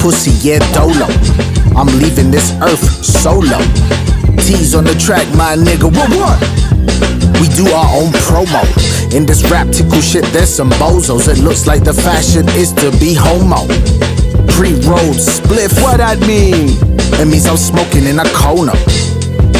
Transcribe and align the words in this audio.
pussy, 0.00 0.30
yeah, 0.46 0.58
dolo. 0.72 1.06
I'm 1.76 1.86
leaving 1.98 2.30
this 2.30 2.52
earth 2.62 3.04
solo. 3.04 3.58
T's 4.40 4.74
on 4.74 4.84
the 4.84 4.94
track, 4.98 5.26
my 5.34 5.56
nigga. 5.56 5.84
What, 5.84 6.08
what? 6.12 6.40
We 7.40 7.48
do 7.48 7.68
our 7.72 7.88
own 7.96 8.12
promo. 8.24 8.62
In 9.14 9.26
this 9.26 9.42
rap 9.50 9.68
tickle 9.70 10.00
shit, 10.00 10.24
there's 10.32 10.48
some 10.48 10.70
bozos. 10.80 11.28
It 11.28 11.42
looks 11.42 11.66
like 11.66 11.84
the 11.84 11.92
fashion 11.92 12.48
is 12.50 12.72
to 12.74 12.90
be 12.98 13.14
homo. 13.14 13.66
Pre-rolled 14.56 15.16
spliff, 15.16 15.80
what 15.82 15.98
that 15.98 16.20
mean? 16.20 16.76
It 17.20 17.26
means 17.26 17.46
I'm 17.46 17.56
smoking 17.56 18.04
in 18.04 18.18
a 18.18 18.24
Kona. 18.32 18.72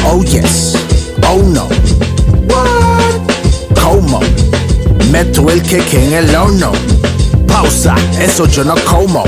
Oh 0.07 0.23
yes, 0.25 0.75
oh 1.23 1.41
no. 1.45 1.65
What? 2.49 3.77
Como. 3.77 4.19
Meto 5.11 5.49
el 5.49 5.61
queque 5.61 6.07
en 6.07 6.13
el 6.13 6.35
horno. 6.35 6.71
Pausa, 7.47 7.95
eso 8.19 8.45
yo 8.47 8.63
no 8.63 8.75
como. 8.85 9.23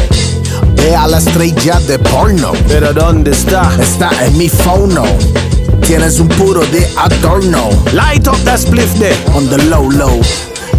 Ve 0.78 0.96
a 0.96 1.08
la 1.08 1.18
estrella 1.18 1.80
de 1.88 2.00
porno. 2.00 2.54
Pero 2.68 2.94
¿dónde 2.94 3.32
está? 3.32 3.70
Está 3.82 4.10
en 4.26 4.38
mi 4.38 4.50
fono. 4.50 5.04
Tienes 5.86 6.20
un 6.20 6.28
puro 6.30 6.62
de 6.68 6.88
adorno. 6.98 7.70
Light 7.94 8.28
up 8.28 8.38
that 8.44 8.60
spliff 8.60 8.94
there. 9.00 9.16
On 9.36 9.48
the 9.50 9.58
low 9.70 9.90
low. 9.90 10.22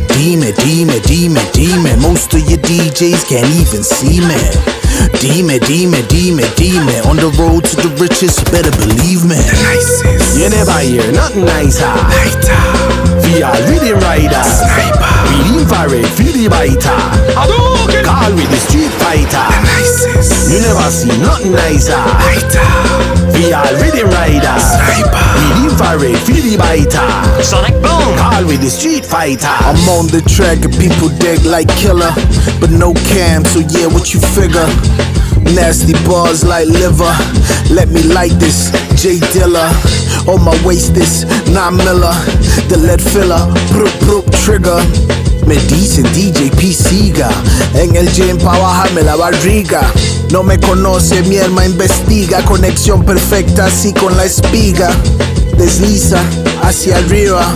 Dime, 0.09 0.53
dime, 0.53 0.99
dime, 1.07 1.41
dime. 1.53 1.97
Most 2.01 2.35
of 2.35 2.41
your 2.49 2.59
DJs 2.59 3.29
can't 3.29 3.49
even 3.55 3.85
see 3.85 4.21
me. 4.21 4.39
Dime, 5.21 5.59
dime, 5.61 6.03
dime, 6.09 6.43
dime. 6.57 7.07
On 7.07 7.17
the 7.17 7.31
road 7.39 7.65
to 7.65 7.77
the 7.77 7.89
riches, 8.01 8.37
better 8.51 8.73
believe 8.79 9.25
me. 9.25 9.39
You 10.35 10.51
never 10.51 10.79
hear 10.81 11.13
nothing 11.13 11.45
nicer. 11.45 11.87
We 13.23 13.43
are 13.43 13.55
rhythm 13.71 14.01
rider. 14.01 14.43
We 15.31 15.61
infrared, 15.61 16.07
feel 16.17 16.33
the 16.33 16.49
biter. 16.51 17.78
Call 18.05 18.33
with 18.35 18.51
the 18.51 18.61
street 18.61 18.93
fighter. 19.01 19.47
You 20.51 20.61
never 20.61 20.89
see 20.91 21.13
nothing 21.21 21.53
nicer. 21.53 21.99
We 23.35 23.53
are 23.53 23.69
rhythm 23.79 24.11
rider. 24.11 24.59
We 25.39 25.71
infrared, 25.71 26.19
feel 26.27 26.43
the 26.43 26.57
biter. 26.59 27.07
Sonic 27.43 27.75
boom. 27.83 28.17
Call 28.19 28.45
with 28.47 28.61
the 28.61 28.71
street 28.71 29.05
fighter. 29.07 29.47
I'm 29.47 29.79
on 29.89 30.07
the 30.09 30.23
track 30.27 30.65
and 30.65 30.75
people 30.79 31.09
dig 31.21 31.45
like 31.45 31.69
killer, 31.77 32.13
but 32.61 32.71
no 32.71 32.95
cam, 33.15 33.45
so 33.45 33.61
yeah, 33.61 33.87
what 33.87 34.13
you 34.15 34.21
figure? 34.21 34.69
Nasty 35.55 35.95
bars 36.05 36.45
like 36.45 36.67
liver. 36.67 37.15
Let 37.71 37.89
me 37.89 38.03
light 38.03 38.33
this, 38.41 38.71
J 39.01 39.19
Dilla. 39.33 39.71
On 40.29 40.45
my 40.45 40.55
waist 40.63 40.95
this, 40.95 41.25
9 41.49 41.77
miller. 41.77 42.13
The 42.69 42.77
lead 42.77 43.01
filler, 43.01 43.41
brup 43.73 43.99
brup 44.01 44.31
trigger. 44.45 44.79
Me 45.47 45.57
dicen 45.67 46.05
DJ 46.13 46.51
P. 46.51 46.75
Siga 46.75 47.31
En 47.75 47.97
el 47.97 48.07
gym 48.13 48.37
pa' 48.37 48.59
bajarme 48.59 49.03
la 49.03 49.17
barriga 49.17 49.81
No 50.31 50.43
me 50.43 50.61
conoce, 50.61 51.23
mi 51.23 51.39
alma 51.39 51.65
investiga 51.65 52.45
Conexión 52.45 53.03
perfecta 53.03 53.65
así 53.65 53.95
con 53.95 54.15
la 54.19 54.27
espiga 54.27 54.91
Desliza 55.57 56.23
hacia 56.63 56.99
arriba 56.99 57.47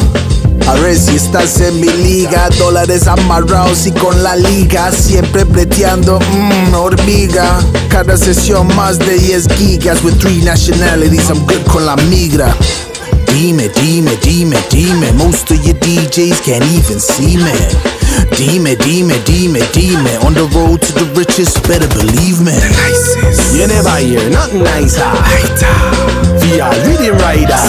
a 0.66 0.74
ver 0.74 0.96
si 0.98 1.16
estás 1.16 1.60
en 1.60 1.80
mi 1.80 1.88
liga, 1.88 2.48
dólares 2.58 3.06
amarrados 3.06 3.86
y 3.86 3.92
con 3.92 4.22
la 4.22 4.36
liga, 4.36 4.90
siempre 4.92 5.44
preteando, 5.44 6.18
mmm, 6.18 6.74
hormiga. 6.74 7.58
Cada 7.88 8.16
sesión 8.16 8.68
más 8.76 8.98
de 8.98 9.18
10 9.18 9.48
gigas, 9.56 10.02
with 10.02 10.18
three 10.18 10.42
nationalities, 10.42 11.28
I'm 11.28 11.44
good 11.46 11.64
con 11.70 11.84
la 11.84 11.96
migra. 12.08 12.54
Dime, 13.26 13.68
dime, 13.68 14.16
dime, 14.22 14.56
dime, 14.70 15.12
most 15.16 15.50
of 15.50 15.64
your 15.64 15.74
DJs 15.76 16.42
can't 16.42 16.64
even 16.72 17.00
see 17.00 17.36
me. 17.36 17.91
Dime, 18.36 18.74
dime, 18.76 19.14
dime, 19.24 19.60
dime, 19.72 20.08
on 20.26 20.34
the 20.34 20.48
road 20.56 20.82
to 20.82 20.92
the 20.98 21.06
riches, 21.14 21.54
better 21.68 21.88
believe 21.94 22.40
me. 22.40 22.56
You 23.54 23.66
never 23.68 23.96
hear 24.00 24.24
nothing 24.30 24.64
nicer. 24.64 25.06
We 26.42 26.60
are 26.60 26.74
rhythm 26.84 27.16
rider. 27.22 27.62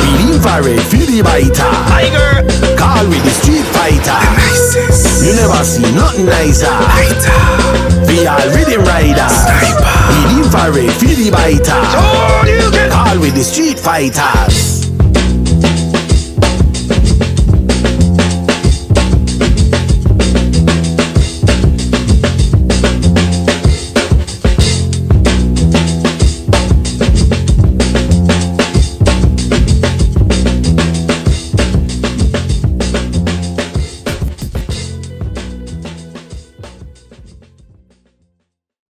We 0.00 0.32
infrared, 0.32 0.80
feel 0.86 1.08
the 1.08 1.22
biter. 1.24 1.72
Tiger. 1.88 2.46
Call 2.76 3.08
with 3.08 3.24
the 3.24 3.34
street 3.34 3.66
fighter. 3.74 4.18
You 5.24 5.34
never 5.34 5.64
see 5.64 5.88
nothing 5.96 6.26
nicer. 6.26 6.72
We 8.06 8.26
are 8.26 8.44
rhythm 8.54 8.84
rider. 8.84 9.28
We 10.12 10.40
infrared, 10.40 10.92
feel 11.00 11.16
the 11.16 11.30
biter. 11.32 11.74
All 11.74 12.46
you 12.46 12.70
can. 12.70 12.90
Call 12.90 13.18
with 13.20 13.34
the 13.34 13.44
street 13.44 13.78
fighters. 13.78 14.67